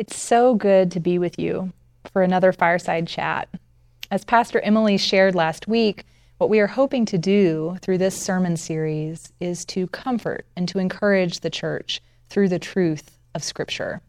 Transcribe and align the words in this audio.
It's 0.00 0.18
so 0.18 0.54
good 0.54 0.90
to 0.92 0.98
be 0.98 1.18
with 1.18 1.38
you 1.38 1.74
for 2.10 2.22
another 2.22 2.54
fireside 2.54 3.06
chat. 3.06 3.50
As 4.10 4.24
Pastor 4.24 4.58
Emily 4.60 4.96
shared 4.96 5.34
last 5.34 5.68
week, 5.68 6.06
what 6.38 6.48
we 6.48 6.58
are 6.58 6.66
hoping 6.66 7.04
to 7.04 7.18
do 7.18 7.76
through 7.82 7.98
this 7.98 8.18
sermon 8.18 8.56
series 8.56 9.30
is 9.40 9.62
to 9.66 9.88
comfort 9.88 10.46
and 10.56 10.66
to 10.68 10.78
encourage 10.78 11.40
the 11.40 11.50
church 11.50 12.00
through 12.30 12.48
the 12.48 12.58
truth 12.58 13.18
of 13.34 13.44
Scripture. 13.44 14.00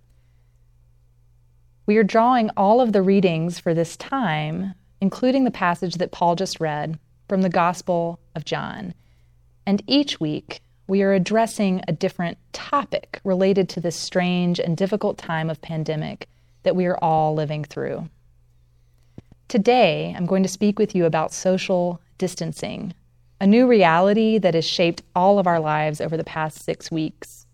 We 1.85 1.97
are 1.97 2.05
drawing 2.05 2.51
all 2.55 2.79
of 2.79 2.93
the 2.93 3.01
readings 3.01 3.59
for 3.59 3.73
this 3.73 3.97
time, 3.97 4.73
including 5.01 5.43
the 5.43 5.51
passage 5.51 5.95
that 5.95 6.13
Paul 6.13 6.37
just 6.37 6.61
read 6.61 6.99
from 7.27 7.41
the 7.41 7.49
Gospel 7.49 8.17
of 8.33 8.45
John. 8.45 8.93
And 9.65 9.83
each 9.87 10.21
week, 10.21 10.61
we 10.91 11.03
are 11.03 11.13
addressing 11.13 11.81
a 11.87 11.93
different 11.93 12.37
topic 12.51 13.21
related 13.23 13.69
to 13.69 13.79
this 13.79 13.95
strange 13.95 14.59
and 14.59 14.75
difficult 14.75 15.17
time 15.17 15.49
of 15.49 15.61
pandemic 15.61 16.27
that 16.63 16.75
we 16.75 16.85
are 16.85 16.97
all 16.97 17.33
living 17.33 17.63
through. 17.63 18.09
Today, 19.47 20.13
I'm 20.17 20.25
going 20.25 20.43
to 20.43 20.49
speak 20.49 20.77
with 20.77 20.93
you 20.93 21.05
about 21.05 21.31
social 21.31 22.01
distancing, 22.17 22.93
a 23.39 23.47
new 23.47 23.67
reality 23.67 24.37
that 24.39 24.53
has 24.53 24.65
shaped 24.65 25.01
all 25.15 25.39
of 25.39 25.47
our 25.47 25.61
lives 25.61 26.01
over 26.01 26.17
the 26.17 26.25
past 26.25 26.61
six 26.61 26.91
weeks. 26.91 27.45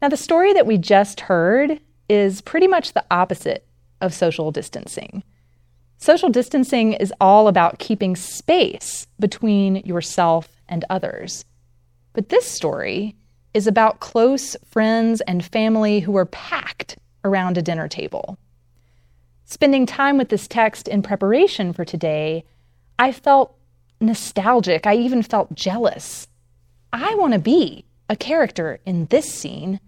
Now, 0.00 0.08
the 0.08 0.16
story 0.16 0.54
that 0.54 0.66
we 0.66 0.78
just 0.78 1.20
heard 1.20 1.78
is 2.08 2.40
pretty 2.40 2.66
much 2.66 2.94
the 2.94 3.04
opposite 3.10 3.66
of 4.00 4.14
social 4.14 4.52
distancing. 4.52 5.22
Social 5.98 6.30
distancing 6.30 6.94
is 6.94 7.12
all 7.20 7.46
about 7.46 7.78
keeping 7.78 8.16
space 8.16 9.06
between 9.20 9.76
yourself 9.84 10.48
and 10.72 10.84
others. 10.90 11.44
But 12.14 12.30
this 12.30 12.46
story 12.46 13.14
is 13.54 13.66
about 13.66 14.00
close 14.00 14.56
friends 14.64 15.20
and 15.20 15.44
family 15.44 16.00
who 16.00 16.16
are 16.16 16.26
packed 16.26 16.96
around 17.24 17.58
a 17.58 17.62
dinner 17.62 17.86
table. 17.86 18.38
Spending 19.44 19.84
time 19.84 20.16
with 20.16 20.30
this 20.30 20.48
text 20.48 20.88
in 20.88 21.02
preparation 21.02 21.74
for 21.74 21.84
today, 21.84 22.44
I 22.98 23.12
felt 23.12 23.54
nostalgic. 24.00 24.86
I 24.86 24.96
even 24.96 25.22
felt 25.22 25.54
jealous. 25.54 26.26
I 26.92 27.14
want 27.16 27.34
to 27.34 27.38
be 27.38 27.84
a 28.08 28.16
character 28.16 28.80
in 28.86 29.06
this 29.06 29.32
scene. 29.32 29.78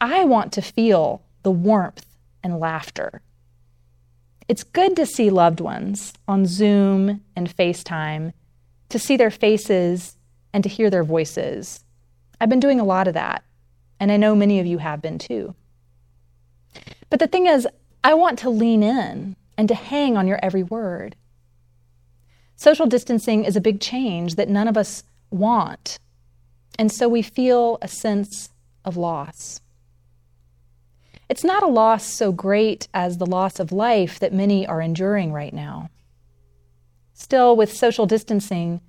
I 0.00 0.24
want 0.24 0.52
to 0.52 0.62
feel 0.62 1.22
the 1.42 1.50
warmth 1.50 2.06
and 2.44 2.60
laughter. 2.60 3.22
It's 4.48 4.64
good 4.64 4.94
to 4.96 5.06
see 5.06 5.30
loved 5.30 5.60
ones 5.60 6.12
on 6.28 6.46
Zoom 6.46 7.22
and 7.34 7.54
FaceTime, 7.56 8.32
to 8.92 8.98
see 8.98 9.16
their 9.16 9.30
faces 9.30 10.16
and 10.52 10.62
to 10.62 10.70
hear 10.70 10.90
their 10.90 11.04
voices. 11.04 11.82
I've 12.40 12.48
been 12.48 12.60
doing 12.60 12.78
a 12.78 12.84
lot 12.84 13.08
of 13.08 13.14
that, 13.14 13.42
and 13.98 14.12
I 14.12 14.16
know 14.16 14.34
many 14.34 14.60
of 14.60 14.66
you 14.66 14.78
have 14.78 15.02
been 15.02 15.18
too. 15.18 15.54
But 17.10 17.18
the 17.18 17.26
thing 17.26 17.46
is, 17.46 17.66
I 18.04 18.14
want 18.14 18.38
to 18.40 18.50
lean 18.50 18.82
in 18.82 19.36
and 19.56 19.68
to 19.68 19.74
hang 19.74 20.16
on 20.16 20.26
your 20.26 20.38
every 20.42 20.62
word. 20.62 21.16
Social 22.56 22.86
distancing 22.86 23.44
is 23.44 23.56
a 23.56 23.60
big 23.60 23.80
change 23.80 24.34
that 24.36 24.48
none 24.48 24.68
of 24.68 24.76
us 24.76 25.04
want, 25.30 25.98
and 26.78 26.92
so 26.92 27.08
we 27.08 27.22
feel 27.22 27.78
a 27.80 27.88
sense 27.88 28.50
of 28.84 28.96
loss. 28.96 29.60
It's 31.28 31.44
not 31.44 31.62
a 31.62 31.68
loss 31.68 32.04
so 32.04 32.30
great 32.30 32.88
as 32.92 33.16
the 33.16 33.26
loss 33.26 33.58
of 33.58 33.72
life 33.72 34.18
that 34.18 34.34
many 34.34 34.66
are 34.66 34.82
enduring 34.82 35.32
right 35.32 35.54
now. 35.54 35.88
Still, 37.22 37.54
with 37.54 37.72
social 37.72 38.04
distancing, 38.04 38.80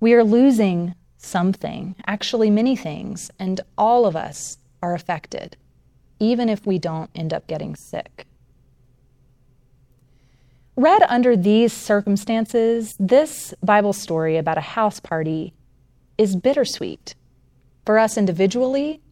we 0.00 0.14
are 0.14 0.24
losing 0.24 0.94
something, 1.18 1.96
actually, 2.06 2.48
many 2.48 2.74
things, 2.74 3.30
and 3.38 3.60
all 3.76 4.06
of 4.06 4.16
us 4.16 4.56
are 4.82 4.94
affected, 4.94 5.54
even 6.18 6.48
if 6.48 6.66
we 6.66 6.78
don't 6.78 7.10
end 7.14 7.34
up 7.34 7.46
getting 7.46 7.76
sick. 7.76 8.26
Read 10.76 11.02
under 11.10 11.36
these 11.36 11.74
circumstances, 11.74 12.96
this 12.98 13.52
Bible 13.62 13.92
story 13.92 14.38
about 14.38 14.56
a 14.56 14.62
house 14.62 14.98
party 14.98 15.52
is 16.16 16.36
bittersweet 16.36 17.16
for 17.84 17.98
us 17.98 18.16
individually 18.16 19.02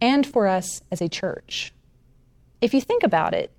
and 0.00 0.24
for 0.24 0.46
us 0.46 0.82
as 0.92 1.02
a 1.02 1.08
church. 1.08 1.74
If 2.60 2.74
you 2.74 2.80
think 2.80 3.02
about 3.02 3.34
it, 3.34 3.50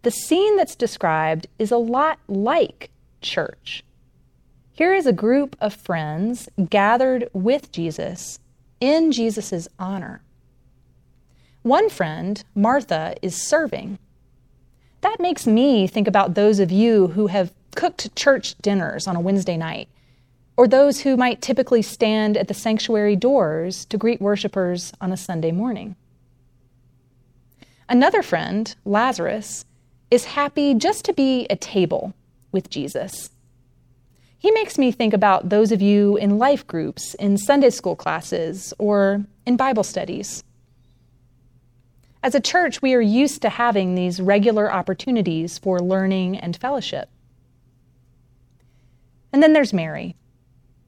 the 0.00 0.10
scene 0.10 0.56
that's 0.56 0.76
described 0.76 1.46
is 1.58 1.70
a 1.70 1.76
lot 1.76 2.18
like 2.26 2.90
church. 3.26 3.82
Here 4.72 4.94
is 4.94 5.06
a 5.06 5.12
group 5.12 5.56
of 5.60 5.74
friends 5.74 6.48
gathered 6.70 7.28
with 7.32 7.72
Jesus 7.72 8.38
in 8.80 9.10
Jesus' 9.10 9.68
honor. 9.78 10.22
One 11.62 11.90
friend, 11.90 12.42
Martha, 12.54 13.14
is 13.22 13.34
serving. 13.34 13.98
That 15.00 15.18
makes 15.18 15.46
me 15.46 15.86
think 15.86 16.06
about 16.06 16.34
those 16.34 16.60
of 16.60 16.70
you 16.70 17.08
who 17.08 17.26
have 17.26 17.52
cooked 17.74 18.14
church 18.14 18.54
dinners 18.58 19.06
on 19.06 19.16
a 19.16 19.20
Wednesday 19.20 19.56
night, 19.56 19.88
or 20.56 20.68
those 20.68 21.00
who 21.00 21.16
might 21.16 21.42
typically 21.42 21.82
stand 21.82 22.36
at 22.36 22.48
the 22.48 22.54
sanctuary 22.54 23.16
doors 23.16 23.84
to 23.86 23.98
greet 23.98 24.20
worshipers 24.20 24.92
on 25.00 25.12
a 25.12 25.16
Sunday 25.16 25.52
morning. 25.52 25.96
Another 27.88 28.22
friend, 28.22 28.74
Lazarus, 28.84 29.64
is 30.10 30.24
happy 30.24 30.74
just 30.74 31.04
to 31.04 31.12
be 31.12 31.48
at 31.50 31.60
table 31.60 32.14
with 32.52 32.70
Jesus 32.70 33.30
he 34.38 34.50
makes 34.50 34.78
me 34.78 34.92
think 34.92 35.14
about 35.14 35.48
those 35.48 35.72
of 35.72 35.82
you 35.82 36.16
in 36.16 36.38
life 36.38 36.66
groups, 36.66 37.14
in 37.14 37.38
Sunday 37.38 37.70
school 37.70 37.96
classes, 37.96 38.72
or 38.78 39.24
in 39.46 39.56
Bible 39.56 39.82
studies. 39.82 40.44
As 42.22 42.34
a 42.34 42.40
church, 42.40 42.82
we 42.82 42.94
are 42.94 43.00
used 43.00 43.42
to 43.42 43.48
having 43.48 43.94
these 43.94 44.20
regular 44.20 44.72
opportunities 44.72 45.58
for 45.58 45.80
learning 45.80 46.38
and 46.38 46.56
fellowship. 46.56 47.08
And 49.32 49.42
then 49.42 49.52
there's 49.52 49.72
Mary, 49.72 50.16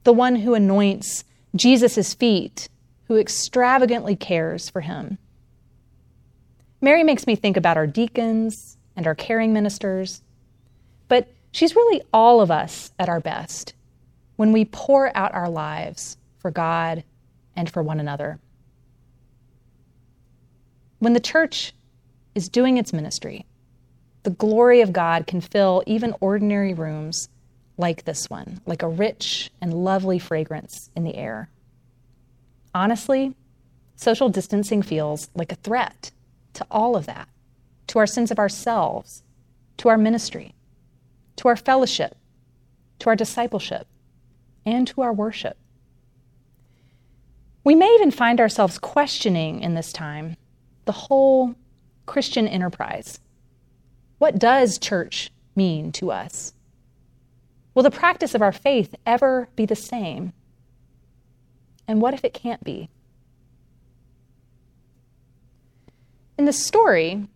the 0.05 0.13
one 0.13 0.37
who 0.37 0.55
anoints 0.55 1.25
Jesus' 1.57 2.15
feet, 2.15 2.69
who 3.07 3.17
extravagantly 3.17 4.17
cares 4.17 4.69
for 4.69 4.83
him. 4.83 5.19
Mary 6.81 7.03
makes 7.03 7.27
me 7.27 7.35
think 7.35 7.57
about 7.57 7.77
our 7.77 7.87
deacons 7.87 8.77
and 8.95 9.07
our 9.07 9.15
caring 9.15 9.53
ministers. 9.53 10.23
She's 11.53 11.77
really 11.77 12.03
all 12.13 12.41
of 12.41 12.51
us 12.51 12.93
at 12.99 13.09
our 13.09 13.21
best 13.21 13.75
when 14.37 14.53
we 14.53 14.65
pour 14.65 15.17
out 15.17 15.35
our 15.35 15.49
lives 15.49 16.17
for 16.39 16.51
God 16.51 17.05
and 17.57 17.69
for 17.69 17.83
one 17.83 18.01
another. 18.01 18.39
When 20.99 21.13
the 21.13 21.21
church 21.21 21.73
is 22.35 22.49
doing 22.49 22.77
its 22.77 22.93
ministry, 22.93 23.47
the 24.23 24.31
glory 24.31 24.81
of 24.81 24.93
God 24.93 25.27
can 25.27 25.41
fill 25.41 25.83
even 25.87 26.15
ordinary 26.21 26.75
rooms 26.75 27.29
like 27.77 28.05
this 28.05 28.29
one, 28.29 28.61
like 28.67 28.83
a 28.83 28.89
rich 28.89 29.51
and 29.61 29.73
lovely 29.73 30.19
fragrance 30.19 30.91
in 30.95 31.05
the 31.05 31.15
air. 31.15 31.49
Honestly, 32.75 33.35
social 33.97 34.29
distancing 34.29 34.83
feels 34.83 35.31
like 35.35 35.53
a 35.53 35.57
threat 35.57 36.11
to 36.55 36.67
all 36.71 36.97
of 36.97 37.07
that, 37.07 37.29
to 37.87 37.99
our 37.99 38.07
sense 38.07 38.31
of 38.31 38.39
ourselves, 38.39 39.23
to 39.79 39.89
our 39.89 39.99
ministry 39.99 40.55
to 41.39 41.49
our 41.49 41.57
fellowship, 41.57 42.17
to 42.99 43.09
our 43.09 43.17
discipleship, 43.17 43.87
and 44.67 44.87
to 44.89 45.01
our 45.01 45.13
worship. 45.13 45.57
We 47.65 47.75
may 47.75 47.93
even 47.95 48.11
find 48.11 48.41
ourselves 48.41 48.79
questioning 48.79 49.61
in 49.61 49.75
this 49.75 49.93
time 49.93 50.37
the 50.85 50.93
whole 50.93 51.55
Christian 52.07 52.49
enterprise. 52.49 53.21
What 54.19 54.39
does 54.39 54.79
church 54.79 55.31
mean 55.55 55.93
to 55.93 56.11
us? 56.11 56.55
Will 57.75 57.83
the 57.83 57.91
practice 57.91 58.35
of 58.35 58.43
our 58.43 58.53
faith 58.53 58.95
ever 59.07 59.49
be 59.55 59.65
the 59.67 59.77
same? 59.77 60.33
And 61.87 62.01
what 62.01 62.15
if 62.15 62.25
it 62.25 62.35
can't 62.35 62.65
be? 62.65 62.89
In 66.37 66.45
the 66.45 66.53
story, 66.53 67.29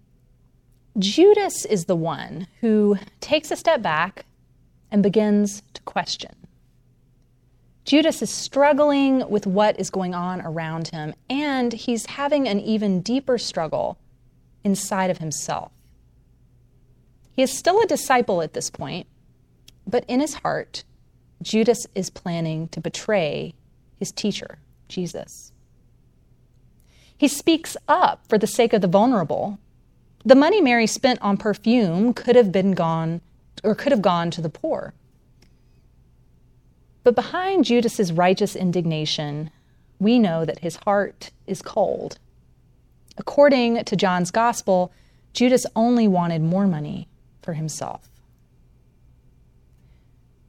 Judas 0.99 1.65
is 1.65 1.87
the 1.87 1.97
one 1.97 2.47
who 2.61 2.99
takes 3.21 3.50
a 3.50 3.56
step 3.56 3.81
back 3.81 4.27
and 4.91 5.03
begins 5.03 5.62
to 5.73 5.83
question. 5.83 6.35
Judas 7.85 8.21
is 8.23 8.31
struggling 8.31 9.29
with 9.29 9.47
what 9.47 9.81
is 9.81 9.91
going 9.91 10.15
on 10.15 10.41
around 10.43 10.89
him, 10.89 11.15
and 11.31 11.73
he's 11.73 12.06
having 12.06 12.47
an 12.47 12.61
even 12.61 13.00
deeper 13.00 13.39
struggle 13.39 13.99
inside 14.62 15.11
of 15.11 15.19
himself. 15.19 15.73
He 17.33 17.43
is 17.43 17.56
still 17.56 17.81
a 17.81 17.87
disciple 17.87 18.43
at 18.43 18.53
this 18.53 18.71
point, 18.71 19.06
but 19.87 20.05
in 20.06 20.21
his 20.21 20.35
heart, 20.35 20.85
Judas 21.41 21.87
is 21.94 22.11
planning 22.11 22.69
to 22.69 22.81
betray 22.81 23.55
his 23.99 24.12
teacher, 24.12 24.59
Jesus. 24.89 25.53
He 27.17 27.29
speaks 27.29 27.77
up 27.89 28.27
for 28.29 28.37
the 28.37 28.47
sake 28.47 28.73
of 28.73 28.83
the 28.83 28.89
vulnerable 28.89 29.59
the 30.24 30.34
money 30.34 30.60
Mary 30.60 30.86
spent 30.86 31.20
on 31.20 31.36
perfume 31.36 32.14
could 32.14 32.36
have 32.36 32.52
been 32.52 32.72
gone 32.72 33.20
or 33.64 33.74
could 33.74 33.92
have 33.92 34.02
gone 34.02 34.30
to 34.30 34.40
the 34.40 34.48
poor. 34.48 34.94
But 37.04 37.16
behind 37.16 37.64
Judas's 37.64 38.12
righteous 38.12 38.54
indignation, 38.54 39.50
we 39.98 40.19
know 40.19 40.44
that 40.44 40.60
his 40.60 40.76
heart 40.76 41.30
is 41.46 41.62
cold. 41.62 42.19
According 43.19 43.84
to 43.84 43.96
John's 43.96 44.30
gospel, 44.30 44.92
Judas 45.32 45.66
only 45.74 46.06
wanted 46.06 46.42
more 46.42 46.66
money 46.66 47.08
for 47.42 47.54
himself. 47.54 48.08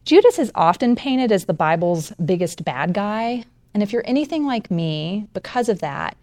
Judas 0.06 0.38
is 0.38 0.52
often 0.54 0.96
painted 0.96 1.32
as 1.32 1.46
the 1.46 1.54
Bible's 1.54 2.12
biggest 2.24 2.66
bad 2.66 2.94
guy, 2.94 3.46
and 3.74 3.82
if 3.82 3.94
you're 3.94 4.04
anything 4.06 4.46
like 4.46 4.70
me, 4.70 5.28
because 5.34 5.70
of 5.70 5.80
that, 5.80 6.18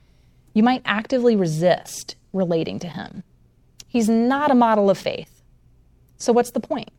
you 0.52 0.62
might 0.62 0.82
actively 0.84 1.34
resist 1.34 2.14
relating 2.32 2.78
to 2.80 2.88
him. 2.88 3.22
He's 3.90 4.08
not 4.08 4.52
a 4.52 4.54
model 4.54 4.88
of 4.88 4.96
faith. 4.96 5.42
So, 6.16 6.32
what's 6.32 6.52
the 6.52 6.60
point? 6.60 6.90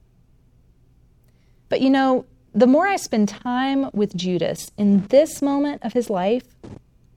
But 1.69 1.79
you 1.79 1.89
know, 1.89 2.25
the 2.53 2.67
more 2.67 2.85
I 2.85 2.97
spend 2.97 3.29
time 3.29 3.89
with 3.93 4.13
Judas 4.13 4.71
in 4.77 5.07
this 5.07 5.41
moment 5.41 5.83
of 5.83 5.93
his 5.93 6.09
life, 6.09 6.43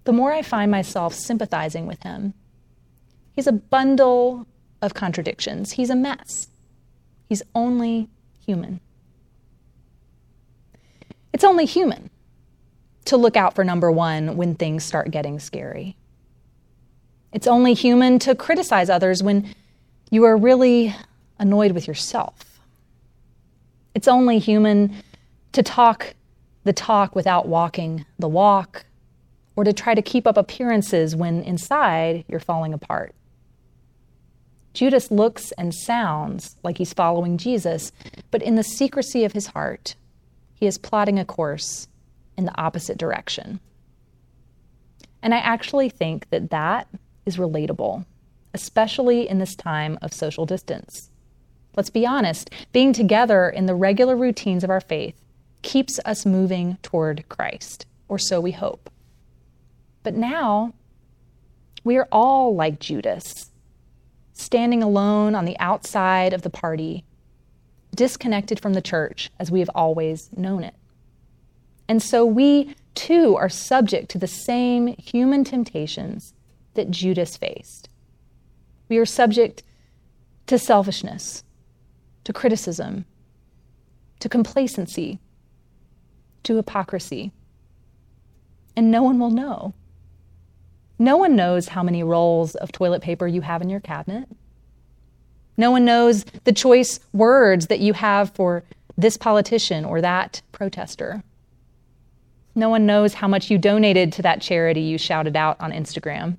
the 0.05 0.13
more 0.13 0.33
I 0.33 0.43
find 0.43 0.71
myself 0.71 1.13
sympathizing 1.13 1.89
with 1.89 2.05
him. 2.05 2.35
He's 3.33 3.49
a 3.49 3.53
bundle 3.53 4.47
of 4.81 4.95
contradictions, 4.95 5.73
he's 5.73 5.91
a 5.91 5.97
mess. 5.97 6.49
He's 7.29 7.43
only 7.53 8.09
human. 8.47 8.79
It's 11.33 11.43
only 11.43 11.65
human 11.65 12.11
to 13.07 13.17
look 13.17 13.37
out 13.37 13.57
for 13.57 13.65
number 13.65 13.91
one 13.91 14.37
when 14.37 14.55
things 14.55 14.85
start 14.85 15.11
getting 15.11 15.41
scary. 15.41 15.97
It's 17.33 17.49
only 17.49 17.75
human 17.75 18.21
to 18.21 18.37
criticize 18.37 18.89
others 18.89 19.21
when 19.21 19.53
you 20.11 20.25
are 20.25 20.37
really 20.37 20.95
annoyed 21.39 21.73
with 21.73 21.87
yourself. 21.87 22.61
It's 23.95 24.09
only 24.09 24.39
human 24.39 24.95
to 25.53 25.63
talk 25.63 26.15
the 26.65 26.73
talk 26.73 27.15
without 27.15 27.47
walking 27.47 28.05
the 28.19 28.29
walk, 28.29 28.87
or 29.57 29.65
to 29.65 29.73
try 29.73 29.95
to 29.95 30.03
keep 30.03 30.27
up 30.27 30.37
appearances 30.37 31.15
when 31.15 31.43
inside 31.43 32.25
you're 32.27 32.41
falling 32.41 32.73
apart. 32.73 33.15
Judas 34.73 35.11
looks 35.11 35.53
and 35.53 35.73
sounds 35.73 36.57
like 36.65 36.79
he's 36.79 36.93
following 36.93 37.39
Jesus, 37.39 37.93
but 38.33 38.43
in 38.43 38.57
the 38.57 38.65
secrecy 38.65 39.25
of 39.25 39.33
his 39.33 39.47
heart, 39.47 39.95
he 40.55 40.67
is 40.67 40.79
plotting 40.79 41.19
a 41.19 41.25
course 41.25 41.87
in 42.37 42.47
the 42.47 42.61
opposite 42.61 42.99
direction. 42.99 43.61
And 45.23 45.33
I 45.33 45.39
actually 45.39 45.89
think 45.89 46.29
that 46.31 46.51
that 46.51 46.89
is 47.25 47.37
relatable, 47.37 48.05
especially 48.55 49.29
in 49.29 49.39
this 49.39 49.55
time 49.55 49.99
of 50.01 50.13
social 50.13 50.47
distance. 50.47 51.11
Let's 51.77 51.91
be 51.91 52.07
honest, 52.07 52.51
being 52.73 52.93
together 52.93 53.51
in 53.51 53.67
the 53.67 53.75
regular 53.75 54.17
routines 54.17 54.65
of 54.65 54.71
our 54.71 54.81
faith 54.81 55.21
keeps 55.63 55.99
us 56.05 56.25
moving 56.25 56.79
toward 56.83 57.29
Christ, 57.29 57.87
or 58.09 58.19
so 58.19 58.41
we 58.41 58.53
hope. 58.53 58.91
But 60.05 60.15
now, 60.15 60.73
we 61.83 61.97
are 61.97 62.09
all 62.13 62.55
like 62.55 62.79
Judas, 62.79 63.51
standing 64.33 64.83
alone 64.83 65.35
on 65.35 65.45
the 65.45 65.59
outside 65.59 66.33
of 66.33 66.43
the 66.43 66.51
party, 66.51 67.05
disconnected 67.95 68.61
from 68.61 68.75
the 68.75 68.83
church 68.83 69.31
as 69.39 69.51
we 69.51 69.61
have 69.61 69.71
always 69.75 70.31
known 70.37 70.63
it. 70.63 70.75
And 71.89 72.03
so 72.03 72.25
we 72.25 72.75
too 72.95 73.37
are 73.37 73.49
subject 73.49 74.11
to 74.11 74.19
the 74.19 74.27
same 74.27 74.89
human 74.99 75.45
temptations 75.45 76.35
that 76.75 76.91
Judas 76.91 77.37
faced. 77.37 77.89
We 78.89 78.99
are 78.99 79.07
subject 79.07 79.63
to 80.47 80.59
selfishness, 80.59 81.43
to 82.25 82.33
criticism, 82.33 83.05
to 84.21 84.29
complacency, 84.29 85.19
to 86.43 86.57
hypocrisy. 86.57 87.33
And 88.77 88.91
no 88.91 89.03
one 89.03 89.19
will 89.19 89.31
know. 89.31 89.75
No 90.99 91.17
one 91.17 91.35
knows 91.35 91.69
how 91.69 91.83
many 91.83 92.03
rolls 92.03 92.55
of 92.55 92.73
toilet 92.73 93.03
paper 93.03 93.27
you 93.27 93.41
have 93.41 93.63
in 93.63 93.69
your 93.69 93.81
cabinet. 93.81 94.29
No 95.57 95.71
one 95.71 95.85
knows 95.85 96.25
the 96.45 96.53
choice 96.53 97.01
words 97.13 97.67
that 97.69 97.81
you 97.81 97.93
have 97.93 98.31
for 98.31 98.65
this 98.97 99.17
politician 99.17 99.85
or 99.85 100.01
that 100.01 100.43
protester. 100.53 101.23
No 102.55 102.69
one 102.69 102.87
knows 102.87 103.15
how 103.15 103.27
much 103.27 103.51
you 103.51 103.59
donated 103.59 104.13
to 104.15 104.23
that 104.23 104.41
charity 104.41 104.83
you 104.83 104.99
shouted 104.99 105.37
out 105.37 105.61
on 105.61 105.73
Instagram. 105.73 106.37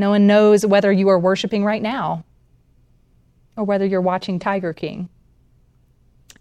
No 0.00 0.08
one 0.08 0.26
knows 0.26 0.64
whether 0.64 0.90
you 0.90 1.10
are 1.10 1.18
worshiping 1.18 1.62
right 1.62 1.82
now 1.82 2.24
or 3.54 3.64
whether 3.64 3.84
you're 3.84 4.00
watching 4.00 4.38
Tiger 4.38 4.72
King. 4.72 5.10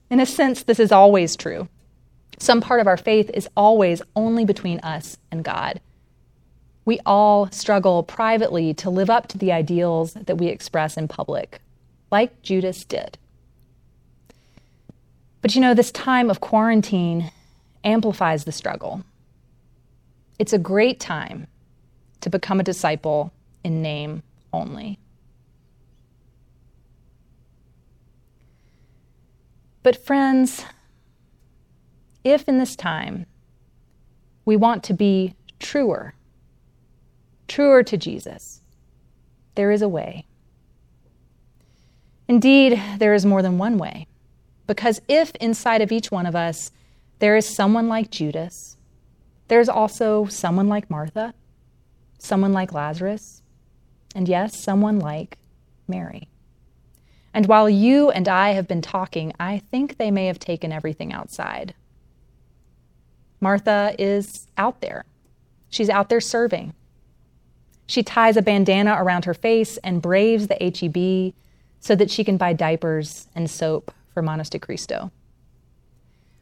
In 0.10 0.22
a 0.22 0.26
sense, 0.26 0.64
this 0.64 0.80
is 0.80 0.94
always 0.94 1.36
true. 1.36 1.68
Some 2.38 2.62
part 2.62 2.80
of 2.80 2.88
our 2.88 2.96
faith 2.96 3.30
is 3.34 3.50
always 3.58 4.02
only 4.16 4.46
between 4.46 4.80
us 4.80 5.18
and 5.30 5.44
God. 5.44 5.82
We 6.86 7.02
all 7.06 7.52
struggle 7.52 8.02
privately 8.02 8.74
to 8.76 8.90
live 8.90 9.10
up 9.10 9.28
to 9.28 9.38
the 9.38 9.52
ideals 9.52 10.14
that 10.14 10.38
we 10.38 10.48
express 10.48 10.96
in 10.96 11.10
public, 11.10 11.60
like 12.14 12.42
Judas 12.42 12.86
did. 12.86 13.18
But 15.42 15.54
you 15.54 15.60
know, 15.60 15.74
this 15.74 15.92
time 15.92 16.30
of 16.30 16.40
quarantine 16.40 17.30
amplifies 17.84 18.46
the 18.46 18.54
struggle. 18.54 19.04
It's 20.40 20.54
a 20.54 20.58
great 20.58 21.02
time 21.02 21.48
to 22.22 22.30
become 22.30 22.62
a 22.62 22.64
disciple 22.64 23.34
in 23.64 23.82
name 23.82 24.24
only. 24.54 25.00
But, 29.84 30.06
friends, 30.06 30.66
if 32.24 32.48
in 32.48 32.58
this 32.58 32.76
time 32.76 33.26
we 34.46 34.56
want 34.56 34.84
to 34.84 34.94
be 34.94 35.36
truer, 35.60 36.14
truer 37.48 37.84
to 37.84 37.98
Jesus, 37.98 38.62
there 39.56 39.72
is 39.72 39.82
a 39.82 39.90
way. 39.90 40.26
Indeed, 42.28 42.82
there 42.98 43.14
is 43.14 43.26
more 43.26 43.42
than 43.42 43.58
one 43.58 43.78
way. 43.78 44.08
Because 44.68 45.02
if 45.08 45.36
inside 45.38 45.82
of 45.82 45.92
each 45.92 46.12
one 46.12 46.28
of 46.28 46.36
us 46.36 46.72
there 47.18 47.36
is 47.36 47.46
someone 47.48 47.88
like 47.88 48.12
Judas, 48.12 48.78
there's 49.48 49.68
also 49.68 50.28
someone 50.28 50.68
like 50.68 50.90
Martha, 50.90 51.34
someone 52.20 52.54
like 52.54 52.72
Lazarus, 52.72 53.42
and 54.16 54.28
yes, 54.28 54.58
someone 54.58 55.00
like 55.00 55.38
Mary. 55.88 56.28
And 57.34 57.46
while 57.46 57.70
you 57.70 58.10
and 58.10 58.28
I 58.28 58.52
have 58.52 58.68
been 58.68 58.82
talking, 58.82 59.34
I 59.40 59.60
think 59.72 59.98
they 59.98 60.12
may 60.12 60.26
have 60.26 60.40
taken 60.40 60.72
everything 60.72 61.14
outside. 61.14 61.74
Martha 63.40 63.96
is 63.98 64.48
out 64.58 64.82
there. 64.82 65.06
She's 65.70 65.90
out 65.90 66.10
there 66.10 66.22
serving. 66.22 66.74
She 67.86 68.04
ties 68.04 68.38
a 68.38 68.42
bandana 68.42 68.96
around 69.00 69.26
her 69.26 69.34
face 69.34 69.78
and 69.78 70.02
braves 70.02 70.48
the 70.48 70.56
HEB 70.56 71.34
so 71.80 71.96
that 71.96 72.12
she 72.12 72.24
can 72.24 72.38
buy 72.38 72.54
diapers 72.54 73.28
and 73.34 73.50
soap 73.50 73.92
for 74.14 74.22
Manos 74.22 74.50
de 74.50 74.60
Cristo. 74.60 75.12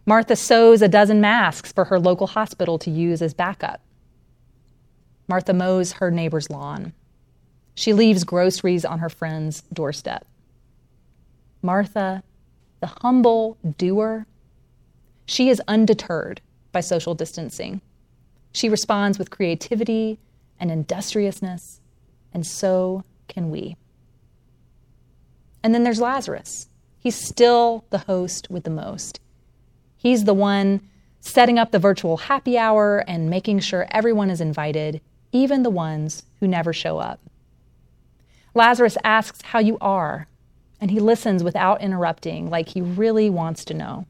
Martha 0.05 0.35
sews 0.35 0.81
a 0.81 0.87
dozen 0.87 1.21
masks 1.21 1.71
for 1.71 1.85
her 1.85 1.99
local 1.99 2.27
hospital 2.27 2.79
to 2.79 2.89
use 2.89 3.21
as 3.21 3.33
backup. 3.33 3.81
Martha 5.27 5.53
mows 5.53 5.93
her 5.93 6.09
neighbor's 6.09 6.49
lawn. 6.49 6.93
She 7.77 7.93
leaves 7.93 8.23
groceries 8.23 8.85
on 8.85 8.97
her 8.97 9.07
friend's 9.07 9.61
doorstep. 9.71 10.25
Martha, 11.61 12.23
the 12.79 12.87
humble 12.87 13.55
doer, 13.77 14.25
she 15.27 15.49
is 15.49 15.61
undeterred 15.67 16.41
by 16.71 16.79
social 16.79 17.13
distancing. 17.13 17.81
She 18.51 18.67
responds 18.67 19.19
with 19.19 19.29
creativity 19.29 20.17
and 20.59 20.71
industriousness, 20.71 21.79
and 22.33 22.47
so 22.47 23.03
can 23.27 23.51
we. 23.51 23.77
And 25.61 25.75
then 25.75 25.83
there's 25.83 26.01
Lazarus. 26.01 26.69
He's 26.97 27.15
still 27.15 27.85
the 27.91 27.99
host 27.99 28.49
with 28.49 28.63
the 28.63 28.71
most. 28.71 29.19
He's 29.97 30.23
the 30.23 30.33
one 30.33 30.81
setting 31.19 31.59
up 31.59 31.69
the 31.69 31.77
virtual 31.77 32.17
happy 32.17 32.57
hour 32.57 33.03
and 33.07 33.29
making 33.29 33.59
sure 33.59 33.85
everyone 33.91 34.31
is 34.31 34.41
invited, 34.41 34.99
even 35.31 35.61
the 35.61 35.69
ones 35.69 36.23
who 36.39 36.47
never 36.47 36.73
show 36.73 36.97
up. 36.97 37.19
Lazarus 38.57 38.97
asks 39.03 39.43
how 39.43 39.59
you 39.59 39.77
are, 39.79 40.27
and 40.81 40.89
he 40.89 40.99
listens 40.99 41.43
without 41.43 41.79
interrupting, 41.79 42.49
like 42.49 42.69
he 42.69 42.81
really 42.81 43.29
wants 43.29 43.63
to 43.65 43.75
know. 43.75 44.07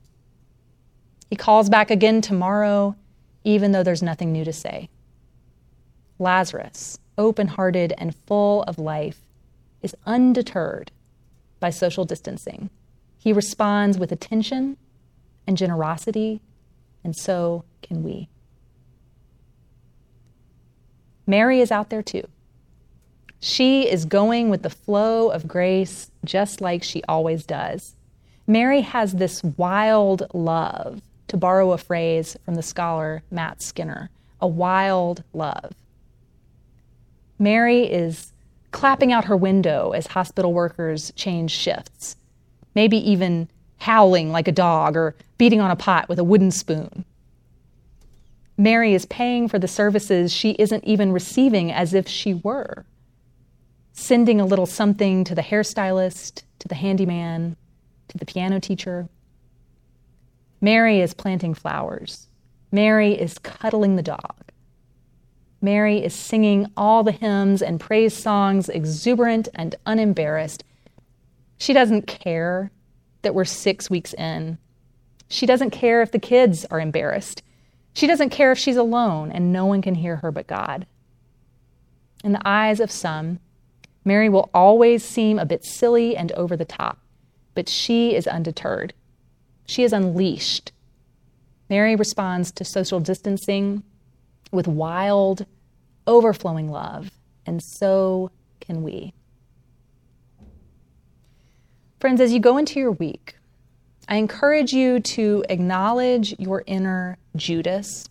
He 1.29 1.35
calls 1.35 1.69
back 1.69 1.91
again 1.91 2.21
tomorrow, 2.21 2.95
even 3.43 3.73
though 3.73 3.83
there's 3.83 4.01
nothing 4.01 4.31
new 4.31 4.45
to 4.45 4.53
say. 4.53 4.87
Lazarus, 6.17 6.97
open 7.17 7.49
hearted 7.49 7.93
and 7.97 8.15
full 8.15 8.63
of 8.63 8.79
life, 8.79 9.19
is 9.81 9.95
undeterred 10.05 10.91
by 11.59 11.69
social 11.69 12.05
distancing. 12.05 12.69
He 13.17 13.33
responds 13.33 13.97
with 13.97 14.13
attention 14.13 14.77
and 15.45 15.57
generosity, 15.57 16.41
and 17.03 17.13
so 17.15 17.65
can 17.81 18.01
we. 18.01 18.29
Mary 21.25 21.59
is 21.59 21.69
out 21.69 21.89
there 21.89 22.01
too. 22.01 22.23
She 23.39 23.89
is 23.89 24.05
going 24.05 24.49
with 24.49 24.63
the 24.63 24.69
flow 24.69 25.29
of 25.29 25.47
grace 25.47 26.09
just 26.25 26.59
like 26.59 26.83
she 26.83 27.03
always 27.07 27.45
does. 27.45 27.95
Mary 28.47 28.81
has 28.81 29.13
this 29.13 29.43
wild 29.43 30.23
love 30.33 31.01
to 31.27 31.37
borrow 31.37 31.71
a 31.71 31.77
phrase 31.77 32.37
from 32.45 32.55
the 32.55 32.63
scholar 32.63 33.21
Matt 33.29 33.61
Skinner, 33.61 34.09
a 34.41 34.47
wild 34.47 35.23
love. 35.33 35.73
Mary 37.37 37.83
is 37.83 38.31
clapping 38.71 39.11
out 39.11 39.25
her 39.25 39.37
window 39.37 39.91
as 39.91 40.07
hospital 40.07 40.53
workers 40.53 41.11
change 41.15 41.51
shifts, 41.51 42.15
maybe 42.73 42.97
even 42.97 43.49
howling 43.79 44.31
like 44.31 44.47
a 44.47 44.51
dog 44.51 44.97
or 44.97 45.15
beating 45.37 45.61
on 45.61 45.69
a 45.69 45.75
pot 45.75 46.09
with 46.09 46.17
a 46.17 46.23
wooden 46.23 46.51
spoon. 46.51 47.05
Mary 48.57 48.95
is 48.95 49.05
paying 49.05 49.47
for 49.47 49.59
the 49.59 49.67
services 49.67 50.33
she 50.33 50.51
isn't 50.57 50.83
even 50.83 51.11
receiving 51.11 51.71
as 51.71 51.93
if 51.93 52.07
she 52.07 52.33
were, 52.33 52.85
sending 53.97 54.39
a 54.39 54.45
little 54.45 54.67
something 54.67 55.23
to 55.23 55.33
the 55.33 55.41
hairstylist, 55.41 56.43
to 56.59 56.67
the 56.67 56.75
handyman, 56.75 57.57
to 58.07 58.17
the 58.17 58.25
piano 58.25 58.59
teacher. 58.59 59.09
Mary 60.61 61.01
is 61.01 61.15
planting 61.15 61.55
flowers. 61.55 62.27
Mary 62.71 63.19
is 63.19 63.39
cuddling 63.39 63.95
the 63.95 64.03
dog. 64.03 64.35
Mary 65.61 66.03
is 66.03 66.13
singing 66.13 66.71
all 66.77 67.03
the 67.03 67.11
hymns 67.11 67.63
and 67.63 67.79
praise 67.79 68.13
songs, 68.13 68.69
exuberant 68.69 69.49
and 69.55 69.73
unembarrassed. 69.87 70.63
She 71.57 71.73
doesn't 71.73 72.05
care 72.05 72.69
that 73.23 73.33
we're 73.33 73.45
six 73.45 73.89
weeks 73.89 74.13
in. 74.13 74.59
She 75.27 75.47
doesn't 75.47 75.71
care 75.71 76.03
if 76.03 76.11
the 76.11 76.19
kids 76.19 76.65
are 76.65 76.79
embarrassed. 76.79 77.41
She 77.93 78.05
doesn't 78.05 78.29
care 78.29 78.51
if 78.51 78.59
she's 78.59 78.77
alone 78.77 79.31
and 79.31 79.51
no 79.51 79.65
one 79.65 79.81
can 79.81 79.95
hear 79.95 80.17
her 80.17 80.31
but 80.31 80.45
God. 80.45 80.85
In 82.23 82.33
the 82.33 82.47
eyes 82.47 82.79
of 82.79 82.91
some, 82.91 83.39
Mary 84.07 84.29
will 84.29 84.49
always 84.53 85.03
seem 85.03 85.37
a 85.37 85.45
bit 85.45 85.65
silly 85.65 86.15
and 86.15 86.31
over 86.31 86.55
the 86.55 86.63
top, 86.63 86.97
but 87.53 87.67
she 87.67 88.15
is 88.15 88.25
undeterred. 88.25 88.93
She 89.65 89.83
is 89.83 89.91
unleashed. 89.91 90.71
Mary 91.69 91.93
responds 91.93 92.53
to 92.53 92.63
social 92.63 93.01
distancing 93.01 93.83
with 94.49 94.65
wild, 94.65 95.45
overflowing 96.07 96.71
love, 96.71 97.11
and 97.45 97.61
so 97.61 98.31
can 98.61 98.81
we. 98.81 99.13
Friends, 101.99 102.21
as 102.21 102.31
you 102.31 102.39
go 102.39 102.57
into 102.57 102.79
your 102.79 102.93
week, 102.93 103.35
I 104.07 104.15
encourage 104.15 104.71
you 104.71 105.01
to 105.01 105.43
acknowledge 105.49 106.33
your 106.39 106.63
inner 106.65 107.17
Judas. 107.35 108.07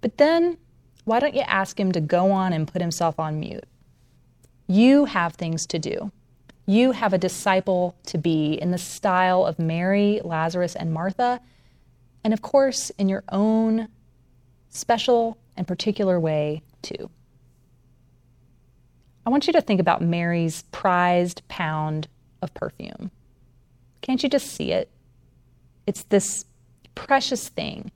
But 0.00 0.18
then, 0.18 0.58
why 1.04 1.20
don't 1.20 1.36
you 1.36 1.42
ask 1.42 1.78
him 1.78 1.92
to 1.92 2.00
go 2.00 2.32
on 2.32 2.52
and 2.52 2.66
put 2.66 2.82
himself 2.82 3.20
on 3.20 3.38
mute? 3.38 3.62
You 4.68 5.06
have 5.06 5.34
things 5.34 5.66
to 5.68 5.78
do. 5.78 6.12
You 6.66 6.92
have 6.92 7.14
a 7.14 7.18
disciple 7.18 7.96
to 8.06 8.18
be 8.18 8.52
in 8.52 8.70
the 8.70 8.78
style 8.78 9.46
of 9.46 9.58
Mary, 9.58 10.20
Lazarus, 10.22 10.76
and 10.76 10.92
Martha, 10.92 11.40
and 12.22 12.34
of 12.34 12.42
course, 12.42 12.90
in 12.98 13.08
your 13.08 13.24
own 13.32 13.88
special 14.68 15.38
and 15.56 15.66
particular 15.66 16.20
way, 16.20 16.62
too. 16.82 17.08
I 19.24 19.30
want 19.30 19.46
you 19.46 19.54
to 19.54 19.62
think 19.62 19.80
about 19.80 20.02
Mary's 20.02 20.62
prized 20.70 21.40
pound 21.48 22.06
of 22.42 22.52
perfume. 22.52 23.10
Can't 24.02 24.22
you 24.22 24.28
just 24.28 24.48
see 24.48 24.72
it? 24.72 24.90
It's 25.86 26.02
this 26.04 26.44
precious 26.94 27.48
thing 27.48 27.90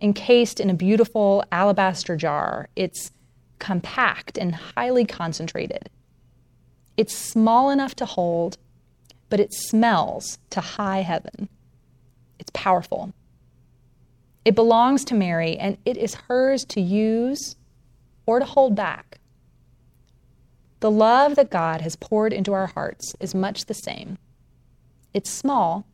encased 0.00 0.60
in 0.60 0.70
a 0.70 0.74
beautiful 0.74 1.44
alabaster 1.50 2.16
jar. 2.16 2.68
It's 2.76 3.10
compact 3.58 4.38
and 4.38 4.54
highly 4.54 5.04
concentrated. 5.04 5.90
It's 6.96 7.16
small 7.16 7.70
enough 7.70 7.94
to 7.96 8.06
hold, 8.06 8.58
but 9.30 9.40
it 9.40 9.52
smells 9.52 10.38
to 10.50 10.60
high 10.60 11.00
heaven. 11.00 11.48
It's 12.38 12.50
powerful. 12.52 13.12
It 14.44 14.54
belongs 14.54 15.04
to 15.06 15.14
Mary, 15.14 15.56
and 15.56 15.78
it 15.84 15.96
is 15.96 16.14
hers 16.14 16.64
to 16.66 16.80
use 16.80 17.56
or 18.26 18.40
to 18.40 18.44
hold 18.44 18.74
back. 18.74 19.18
The 20.80 20.90
love 20.90 21.36
that 21.36 21.50
God 21.50 21.80
has 21.82 21.94
poured 21.94 22.32
into 22.32 22.52
our 22.52 22.66
hearts 22.66 23.14
is 23.20 23.34
much 23.34 23.66
the 23.66 23.74
same. 23.74 24.18
It's 25.14 25.30
small, 25.30 25.86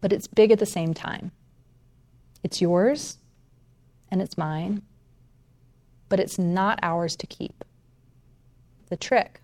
but 0.00 0.12
it's 0.12 0.26
big 0.26 0.50
at 0.50 0.58
the 0.58 0.66
same 0.66 0.94
time. 0.94 1.30
It's 2.42 2.62
yours 2.62 3.18
and 4.10 4.22
it's 4.22 4.38
mine, 4.38 4.82
but 6.08 6.18
it's 6.18 6.38
not 6.38 6.78
ours 6.82 7.16
to 7.16 7.26
keep. 7.26 7.64
The 8.88 8.96
trick 8.96 9.41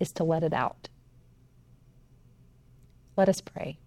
is 0.00 0.12
to 0.12 0.24
let 0.24 0.42
it 0.42 0.52
out. 0.52 0.88
Let 3.16 3.28
us 3.28 3.40
pray. 3.40 3.78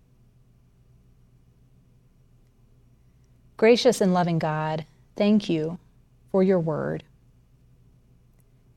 Gracious 3.57 4.01
and 4.01 4.13
loving 4.13 4.39
God, 4.39 4.85
thank 5.15 5.49
you 5.49 5.79
for 6.31 6.43
your 6.43 6.59
word. 6.59 7.03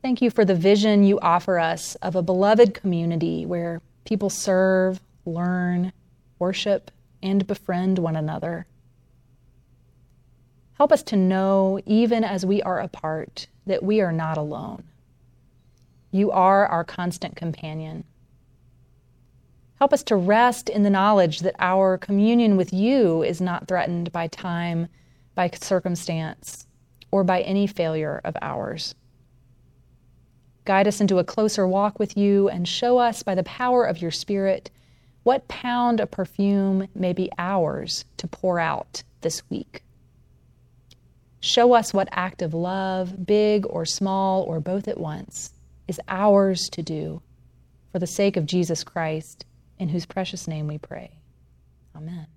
Thank 0.03 0.23
you 0.23 0.31
for 0.31 0.47
the 0.47 0.55
vision 0.55 1.05
you 1.05 1.21
offer 1.21 1.59
us 1.59 1.95
of 1.97 2.17
a 2.17 2.23
beloved 2.23 2.73
community 2.73 3.45
where 3.45 3.83
people 4.05 4.31
serve, 4.31 5.01
learn, 5.27 5.93
worship, 6.39 6.91
and 7.23 7.47
befriend 7.47 7.99
one 7.99 8.17
another. 8.17 8.67
Help 10.75 10.93
us 10.93 11.03
to 11.03 11.17
know, 11.17 11.79
even 11.85 12.25
as 12.25 12.47
we 12.47 12.63
are 12.63 12.81
apart, 12.81 13.47
that 13.67 13.83
we 13.83 14.01
are 14.01 14.13
not 14.13 14.39
alone. 14.39 14.85
You 16.11 16.31
are 16.31 16.67
our 16.67 16.85
constant 16.85 17.37
companion. 17.37 18.05
Help 19.79 19.93
us 19.93 20.03
to 20.05 20.17
rest 20.17 20.69
in 20.69 20.83
the 20.83 20.91
knowledge 20.91 21.41
that 21.41 21.57
our 21.59 21.97
communion 21.97 22.57
with 22.57 22.73
you 22.73 23.23
is 23.23 23.41
not 23.41 23.67
threatened 23.67 24.13
by 24.13 24.27
time, 24.27 24.89
by 25.35 25.51
circumstance, 25.61 26.67
or 27.11 27.25
by 27.25 27.41
any 27.43 27.67
failure 27.67 28.21
of 28.25 28.37
ours. 28.43 28.95
Guide 30.65 30.87
us 30.87 31.01
into 31.01 31.19
a 31.19 31.25
closer 31.25 31.67
walk 31.67 31.99
with 31.99 32.17
you 32.17 32.49
and 32.49 32.69
show 32.69 32.99
us 32.99 33.23
by 33.23 33.35
the 33.35 33.43
power 33.43 33.85
of 33.85 34.03
your 34.03 34.11
Spirit 34.11 34.71
what 35.23 35.49
pound 35.49 36.01
of 36.01 36.11
perfume 36.11 36.89
may 36.95 37.13
be 37.13 37.31
ours 37.39 38.05
to 38.17 38.27
pour 38.27 38.59
out 38.59 39.03
this 39.21 39.43
week? 39.51 39.83
Show 41.41 41.75
us 41.75 41.93
what 41.93 42.09
act 42.11 42.43
of 42.43 42.55
love, 42.55 43.27
big 43.27 43.67
or 43.69 43.85
small 43.85 44.43
or 44.43 44.61
both 44.61 44.89
at 44.89 44.99
once, 44.99 45.53
is 45.91 46.01
ours 46.09 46.71
to 46.71 46.83
do 46.83 47.21
for 47.91 47.99
the 47.99 48.07
sake 48.07 48.37
of 48.37 48.47
Jesus 48.47 48.85
Christ, 48.85 49.45
in 49.79 49.89
whose 49.89 50.07
precious 50.07 50.47
name 50.47 50.69
we 50.69 50.79
pray. 50.79 51.19
Amen. 51.97 52.29